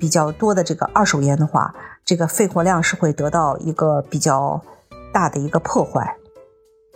[0.00, 1.72] 比较多的这个二手烟的话，
[2.04, 4.60] 这个肺活量是会得到一个比较
[5.12, 6.16] 大的一个破坏，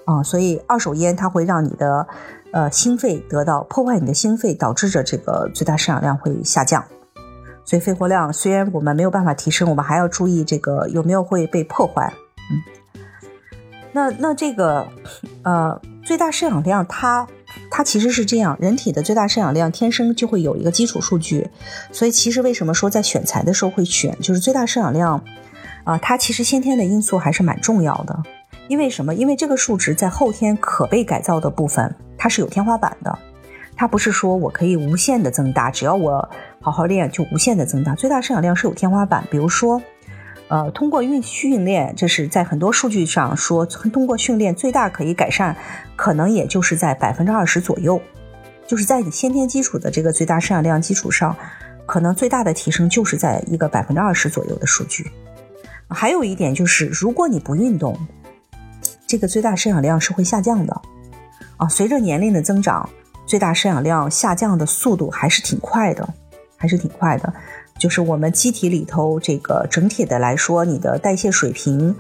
[0.07, 2.07] 啊，所以二手烟它会让你的
[2.53, 6.83] 呃心肺得到破坏，你的心肺导致着这个最大摄氧量会下降。
[7.67, 12.13] 所以肺活量虽然我们没有办法提升，我们还要注意这个有没有会被破坏。
[12.51, 13.01] 嗯，
[13.93, 14.87] 那那这个
[15.43, 17.29] 呃最大摄氧量它。
[17.77, 21.51] 它其实是这样，人体的最大摄氧量天生就会有一个基础数据，
[21.91, 25.21] 所以其实为什么说在选材的时候会选，就是最大摄氧量，
[25.83, 28.17] 啊，它其实先天的因素还是蛮重要的。
[28.69, 29.13] 因为什么？
[29.13, 33.19] 因为这个数值在后天可被改造的部分，它是有天花板的，
[33.75, 37.97] 它不是说我可以无限的增大，只要我好好练就无限的增大。
[37.97, 39.83] 最大摄氧量是有天花板，比如说。
[40.49, 45.57] 呃，通过运训练，这是在很多数据上说，通过训练最大可以改善，
[45.97, 48.01] 可能也就是在百分之二十左右，
[48.67, 51.35] 就是在你先天基础的这个最大摄氧量基础上，
[51.87, 55.11] 可能最大的提升就是在一个百分之二十左右的数据。
[55.89, 57.99] 还有一点就是，如果你不运动，
[59.07, 60.81] 这个最大摄氧量是会下降的。
[61.57, 62.89] 啊，随着年龄的增长，
[63.27, 66.07] 最大摄氧量下降的速度还是挺快的，
[66.57, 67.33] 还是挺快的。
[67.79, 71.95] 就是我们机体里头这个整体的来说，你的代谢水平，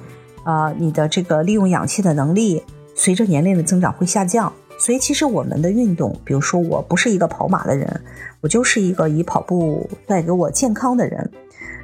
[0.45, 2.63] 啊，你的这个利用氧气的能力，
[2.95, 4.53] 随着年龄的增长会下降。
[4.77, 8.03] 所以其实我们的运动，比如说我不是一个跑马的人，
[8.41, 11.31] 我就是一个以跑步带给我健康的人，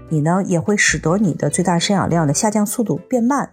[0.08, 3.50] 你呢也会使得你的最大摄氧量的下降速度变慢，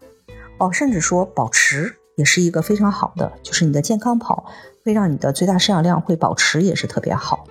[0.58, 4.46] 哦，甚至说保持也是一个非常好的，就是你的健康跑
[4.84, 7.46] 会让你的最大摄氧量会保持也是特别好。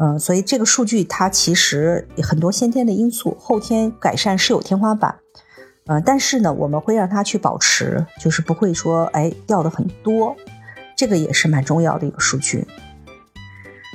[0.00, 5.16] 嗯，所以这个数据它其实很多先天的因素，后天改善是有天花板，
[5.88, 10.36] 嗯，但是呢，我们会让它去保持，就是不会说哎掉的很多，
[10.96, 12.64] 这个也是蛮重要的一个数据。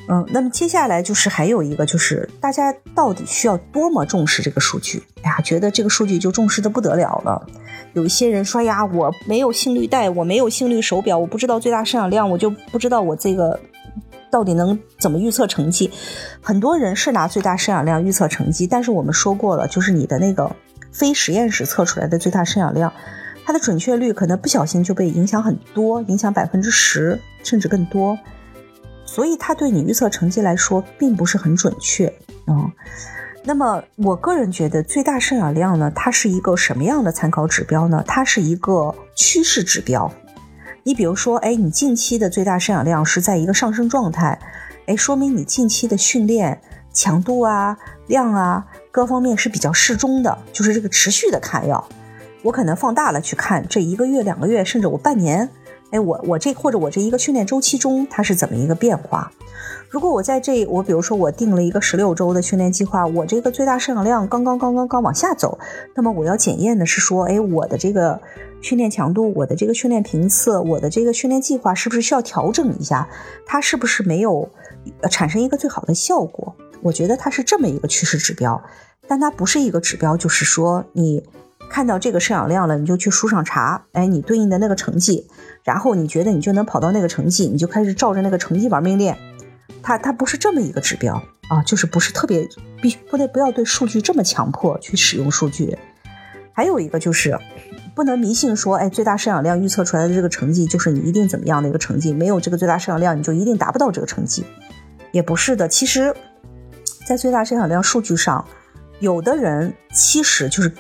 [0.09, 5.01] 嗯，那么接下来就是还有一个就是大家到底需要多么重视这个数据？
[5.21, 7.47] 哎呀，觉得这个数据就重视的不得了了。
[7.93, 13.57] 有一些人说呀，我没有心率带，我没有心率手表，我不知道最大摄氧量，我就不知道我这个。
[14.33, 15.91] 到底能怎么预测成绩？
[16.41, 20.55] 很多人是拿最大摄氧量预测成绩，但是我们说过了，就是你的那个
[20.91, 22.91] 非实验室测出来的最大摄氧量，
[23.45, 28.17] 它的准确率可能不小心就被影响很多，影响百分之十甚至更多，
[29.05, 32.07] 所以它对你预测成绩来说并不是很准确
[32.47, 32.73] 啊。
[33.43, 38.03] 那么我个人觉得最大摄氧量呢，它是一个什么样的参考指标呢？
[38.07, 40.11] 它是一个趋势指标。
[40.85, 44.37] 你比如说，哎，你近期的最大摄氧量是在一个上升状态，
[44.85, 46.59] 哎，说明你近期的训练
[46.91, 51.87] 强度啊、量啊各方面是比较适中的，就是这个持续的看要，
[52.41, 55.49] 我可能放大了去看这一个月、两个月，甚至我半年，
[55.93, 59.31] 哎，我我这或者我这一个训练周期中它是怎么一个变化？
[59.89, 65.59] 如果我在这，我比如说我定了一个十六周的训练计划，我这个最大摄氧量刚刚刚刚刚往下走，
[65.95, 68.19] 那么我要检验的是说，哎，我的这个。
[68.63, 73.09] 训练强度，我的这个训练频次，我的这个训练计划是不是需要调整一下？
[73.45, 74.49] 它是不是没有
[75.11, 76.55] 产生一个最好的效果？
[76.81, 78.63] 我觉得它是这么一个趋势指标，
[79.05, 81.21] 但它不是一个指标，就是说你
[81.73, 85.25] 看到这个摄氧量了，你就去书上查，哎，你对应的那个成绩，
[85.63, 89.17] 然后你觉得你就能跑到那个成绩，你就开始照着那个成绩玩命练。
[89.81, 91.15] 它它不是这么一个指标
[91.49, 92.47] 啊，就是不是特别
[92.79, 95.75] 必不得不要对数据这么强迫去使用数据。
[96.53, 97.39] 还有一个就是。
[97.95, 104.43] 不能迷信说，哎，最大摄氧量预测出来的这个成绩就是你一定怎么样的一个成绩，没有这个最大摄氧量你就一定达不到这个成绩，
[105.11, 105.67] 也不是的。
[105.67, 106.11] 其实，
[107.05, 108.43] 在最大摄氧量数据上，
[108.99, 110.73] 有的人七十就是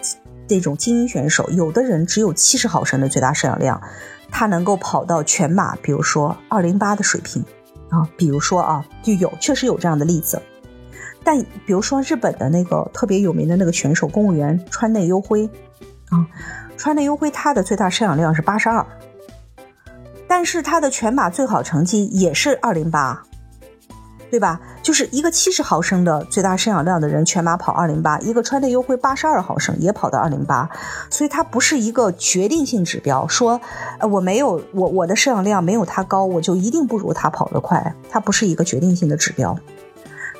[0.47, 3.81] 这种精英选手，有的人只有七十毫升的最大摄氧量，
[4.29, 7.43] 他能够跑到全马，比如说二零八的水平
[7.89, 10.41] 啊，比如说啊，就有确实有这样的例子。
[11.23, 15.49] 但比如说日本的那个特别有名的那个选手公务员川内优辉，
[16.09, 16.27] 啊，
[16.75, 18.85] 川内优辉他的最大摄氧量是八十二，
[20.27, 23.23] 但是他的全马最好成绩也是二零八，
[24.33, 24.59] 对吧？
[24.81, 30.67] 就是一个七十毫升的最大摄氧量的人全马跑二零八，一个川内优惠八十二毫升也跑到二零八，
[31.11, 33.61] 所以它不是一个决定性指标，说
[33.99, 39.55] 呃我没有我我的摄氧量没有他高，我就一定不如他跑得快，它不是一个决定性的指标。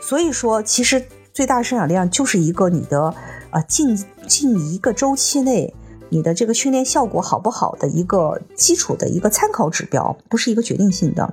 [0.02, 3.14] 所以说，其实最大摄氧量就是一个你的
[3.52, 3.96] 啊近
[4.28, 5.72] 近一个周期内
[6.10, 11.32] 你的这个训练效果好不好的一个基础的一个参考指标，不是一个决定性的。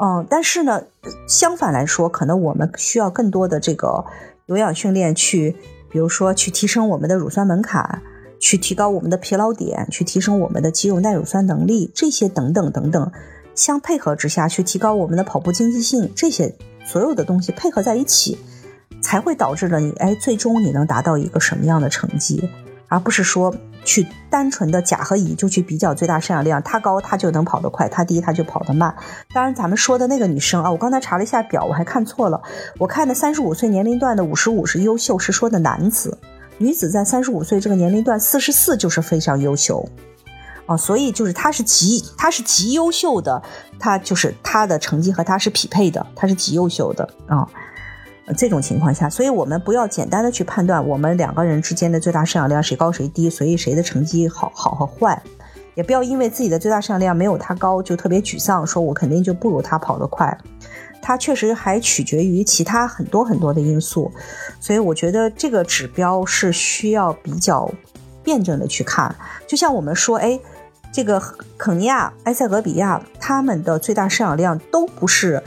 [0.00, 0.82] 嗯，但是呢，
[1.26, 4.04] 相反来说，可能我们需要更多的这个
[4.46, 5.56] 有氧训练去，
[5.90, 8.02] 比如说去提升我们的乳酸门槛，
[8.40, 13.12] 去提高我们的疲劳点，去提升我们的肌肉耐乳酸能力，这些等等等等，
[13.54, 16.54] 相配合之下去提高我们的跑步经济性，这些。
[16.86, 18.36] 所有的东西配合在一起，
[19.00, 22.50] 才会导致了你哎，最终你能达到一个什么样的成绩，
[22.88, 28.94] 而不是说去单纯的甲和乙就去比较最大摄氧量，它高它就能跑得快，它低它就跑得慢。
[29.32, 32.42] 当然，咱们说的那个女生啊，我刚才查了一下表，我还看错了，
[32.78, 36.18] 我看的三十五岁年龄段的五十五是优秀，是说的男子，
[36.58, 39.88] 女子在三十五岁这个年龄段四十四就是非常优秀。
[40.66, 43.42] 啊，所以就是他是极，他是极优秀的，
[43.78, 47.46] 他就是他的成绩和他是匹配的，他是极优秀的啊。
[48.36, 55.22] 这种情况下，所以我们不要简单的去判断我们两个人之间的最大摄氧量谁高谁低，所以谁的成绩好好和坏，
[55.74, 60.36] 也不要因为自己的最大摄氧量没有他高就特别沮丧，说我肯定就不如他跑得快。
[61.02, 64.10] 它确实还取决于其他很多很多的因素，
[64.58, 67.70] 所以我觉得这个指标是需要比较
[68.22, 69.14] 辩证的去看，
[69.46, 70.40] 就像我们说，哎。
[70.92, 71.20] 这个
[71.58, 75.42] 肯尼亚、埃塞俄比亚，他们的最大摄氧量都不是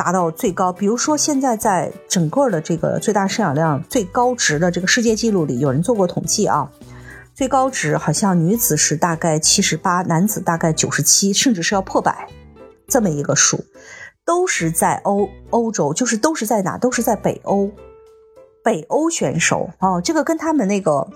[0.00, 0.72] 达到最高。
[0.72, 6.70] 比如说，现在在整个的这个最大摄氧量最高值的这个世界纪录里，有人做过统计啊，
[7.34, 12.26] 最高值好像女子是大概七十八，男子大概九十七，甚至是要破百
[12.88, 13.62] 这么一个数，
[14.24, 16.78] 都是在欧欧洲，就是都是在哪？
[16.78, 17.70] 都是在北欧。
[18.62, 21.06] 北欧选手哦，这个跟他们那个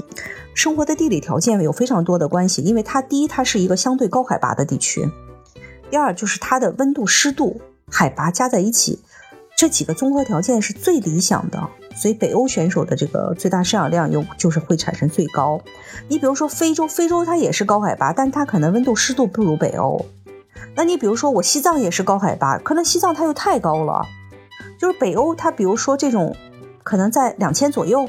[0.55, 2.63] 生活的地理条件有非常多的关系。
[2.63, 5.03] 因为它第一，它是一个相对高海拔的地区；
[5.91, 9.01] 第二，就是它的温度、湿度、海拔加在一起，
[9.57, 11.69] 这几个综合条件是最理想的。
[11.95, 15.61] 所以，北欧选手的这个最大摄氧量又就是会产生最高。
[16.09, 20.05] 你比如说非洲，非洲它也是高海拔，但它可能温度、湿度不如北欧。
[20.75, 24.05] 那你比如说我西藏也是高海拔，可能西藏它又太高了。
[24.79, 26.37] 就是北欧，它比如说这种。
[26.83, 28.07] 可能在两千左右，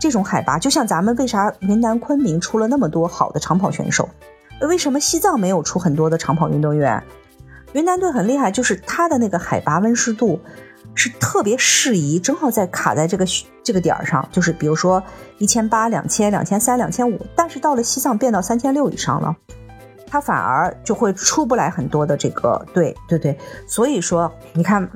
[0.00, 4.08] 这种海拔，就像咱们为啥云南昆明出了那么多好的长跑选手，
[4.62, 7.04] 为什么西藏没有出很多的长跑运动员？
[7.72, 10.40] 云南队很厉害，就是它的那个海拔温湿度
[10.94, 13.26] 是特别适宜，正好在卡在这个
[13.62, 15.02] 这个点儿上，就是比如说
[15.38, 19.36] 一千八、两千、两千三、两千五，但是到了西藏变到三千六以上了，
[20.06, 24.88] 它反而就会出不来很多的这个，对对对，所以说你看。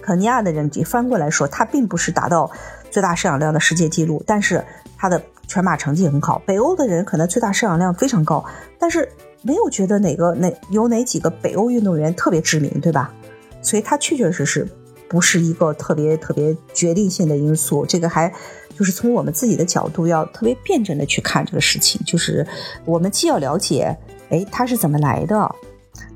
[0.00, 2.50] 肯尼亚的人翻过来说，他并不是达到
[2.90, 4.64] 最大摄氧量的世界纪录，但是
[4.96, 6.40] 他的全马成绩很好。
[6.46, 8.44] 北欧的人可能最大摄氧量非常高，
[8.78, 9.08] 但是
[9.42, 13.12] 没有觉得哪个哪有哪几个北欧运动员特别知名，对吧？
[13.62, 14.66] 所以他确确实实
[15.08, 17.84] 不是一个特别特别决定性的因素。
[17.86, 18.32] 这个还
[18.76, 22.46] 就是从我们自己的角度要特别辩证的去看这个事情，就是
[22.84, 23.96] 我们既要了解，
[24.30, 25.54] 哎，他是怎么来的，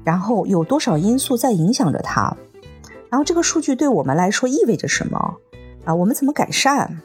[0.04, 2.37] 然后有多少因素在影响着他。
[3.11, 5.37] 然后这个数据对我们来说意味着什么
[5.84, 5.94] 啊？
[5.94, 7.00] 我们怎么改善？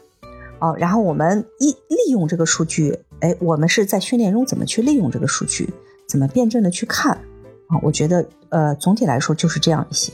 [0.60, 5.68] 哦，然后我们一利用这个数据，哎，我们是在训练中怎么去利用这个数据？
[6.06, 7.12] 怎么辩证的去看？
[7.68, 10.12] 啊，我觉得呃，总体来说就是这样一些。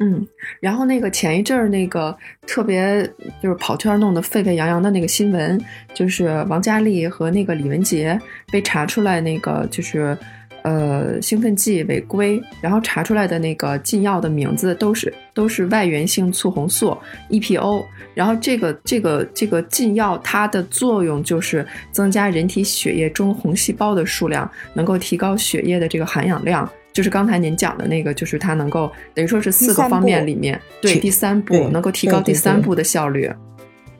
[0.00, 0.26] 嗯，
[0.60, 3.06] 然后那个前一阵儿那个特别
[3.42, 5.58] 就是跑圈弄得沸沸扬扬的那个新闻，
[5.94, 10.16] 就是王嘉丽和那个李文杰被查出来那个就是。
[10.62, 16.96] 呃，兴奋剂违规，然后查出来的那个禁药的名字都是都是外源性促红素
[17.30, 17.84] EPO，
[18.14, 33.30] 然后这个这个这个禁药它的作用就是增加人体血液中红细胞的数量，能够提高血液的这个含氧量，就是刚才您讲的那个，就是它能够等于说是四个方面里面对第三步能够提高第三步的效率。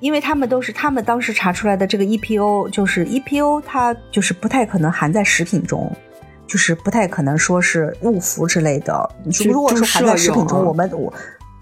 [0.01, 5.95] 因为他们都是他们当时查出来的这个 EPO，就是 EPO，它就是不太可能含在食品中，
[6.51, 9.09] 就是不太可能说是误服之类的。
[9.49, 11.13] 如果说含在食品中，我们我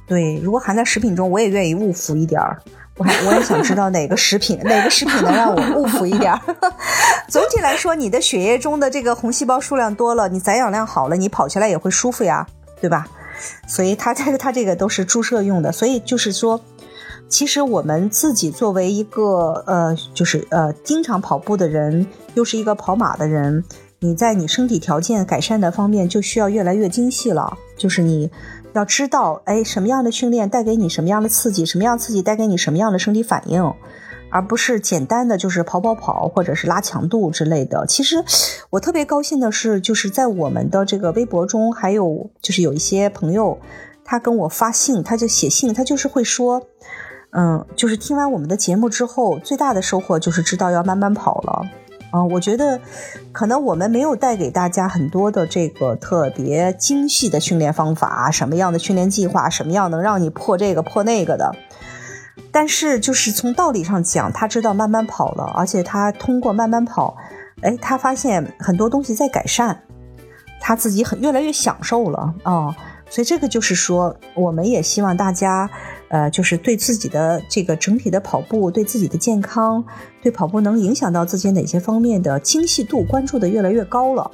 [0.06, 2.58] 对，如果含在食品中，我也愿意误服一点儿。
[2.96, 6.40] 我还我也想知道哪个食品哪个食品能让我误服一点儿。
[7.28, 12.46] 总体来说，你的血液中的这个红细胞数量多了，你载氧量好了，你跑起来也会舒服呀，
[12.80, 13.06] 对吧？
[13.66, 16.58] 所以它这个它这个都是注射用的，所以就是说。
[17.30, 23.62] 其实我们自己作为一个呃，就是呃，经常跑步的人，又是一个跑马的人，
[24.00, 27.58] 你在你身体条件改善的方面就需要越来越精细了。
[27.76, 28.30] 就是你
[28.74, 33.74] 要知道，哎，什么样的训练带给你什么样的刺激，什么样刺激带给你什么样的身体反应，
[34.30, 37.86] 而不是简单的就是跑跑跑或者是拉强度之类的。
[37.86, 38.22] 其实
[38.70, 43.58] 我特别高兴的是，就是在我们的这个微博中，还有就是有一些朋友，
[44.04, 46.62] 他跟我发信，他就写信，他就是会说。
[47.30, 51.62] 嗯，就是听完我们的节目之后，最大的收获就是知道要慢慢跑了。
[52.10, 52.80] 啊，我觉得
[53.32, 61.54] 可能我们没有带给大家很多的这个特别精细的训练方法，什么样的训练计划，什么样能让你破这个破那个的。
[62.50, 67.16] 但是就是从道理上讲，他知道慢慢跑了，而且他通过慢慢跑，
[67.60, 69.82] 哎，他发现很多东西在改善，
[70.60, 72.74] 他自己很越来越享受了啊。
[73.10, 75.68] 所以这个就是说，我们也希望大家。
[76.08, 79.84] 呃，就是对自己的这个整体的跑步，对自己的健康，
[80.22, 84.30] 对跑步能影响到自己哪些方面的精细度关注的越来越高了，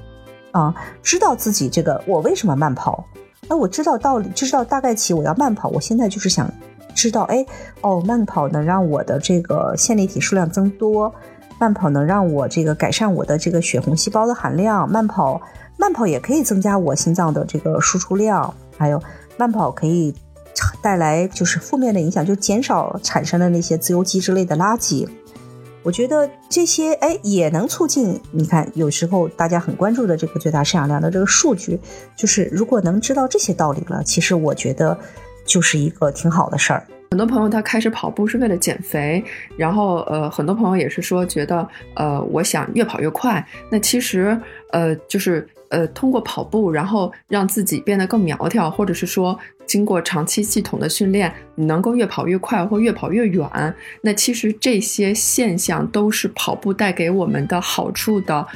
[0.53, 0.73] 啊，
[1.03, 3.05] 知道自己这个我为什么慢跑，
[3.49, 6.49] 那我知道道理，知道大概起我要慢跑，我现在就是想
[6.95, 7.45] 知道，哎，
[7.81, 11.13] 哦，慢跑能让我的这个线粒体数量增多，
[11.59, 15.43] 慢跑能让我这个改善我的这个血红细胞的含量，慢跑
[15.77, 19.03] 慢跑也可以增加我心脏的这个输出量，还有
[19.37, 20.15] 慢跑可以。
[20.81, 25.09] 带来就是负面的影响，就减少产生的那些自由基之类的垃圾。
[25.83, 28.19] 我觉得这些哎也能促进。
[28.31, 31.79] 你看，有时候大家很关注的这个最大摄氧量的这个数据，
[32.17, 34.99] 就是如果能知道这些道理了，其实我觉得
[35.45, 36.87] 就是一个挺好的事儿。
[37.11, 39.23] 很多朋友他开始跑步是为了减肥，
[39.57, 43.47] 然后呃，很多朋友也是说觉得呃，我想越跑越快。
[43.71, 44.37] 那其实
[44.73, 49.37] 呃，就是呃，通过跑步，然后让自己变得更苗条，或者是说。
[49.67, 53.75] 经过长期系统的训练，你能够越跑越快或越跑越远。
[54.03, 58.47] 那其实这些现象都是跑步带给我们的好处的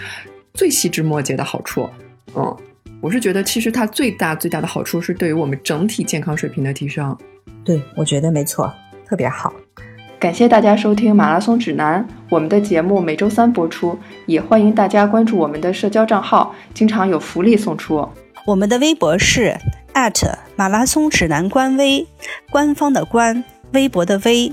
[0.53, 1.89] 最细枝末节的好处。
[2.35, 2.55] 嗯，
[3.01, 7.17] 我是觉得其实它最大最大的好处是对于我们整体健康水平的提升。
[7.65, 8.71] 对，我觉得没错，
[9.07, 9.51] 特别好。
[10.19, 13.97] 感谢大家收听马拉松指南，我们的节目每周三播出，
[14.27, 18.09] 也欢迎大家关注我们的社交账号，经常有福利送出。
[18.45, 19.57] 我们的微博是。
[20.55, 22.07] 马拉松指南官微，
[22.51, 23.43] 官方的官，
[23.73, 24.53] 微博的微。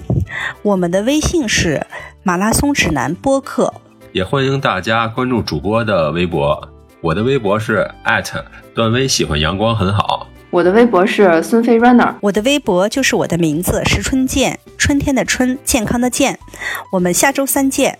[0.63, 1.86] 我们的微信是
[2.24, 3.72] 马拉松指南播客，
[4.11, 6.59] 也欢迎大家关注主播的微博。
[6.99, 7.88] 我的微博是
[8.74, 10.26] 段威，喜欢阳光很好。
[10.55, 16.39] 我的微博是孙飞 runner，我的微博就是我的名字石春健，春天的春，健康的健。
[16.93, 17.99] 我们下周三见。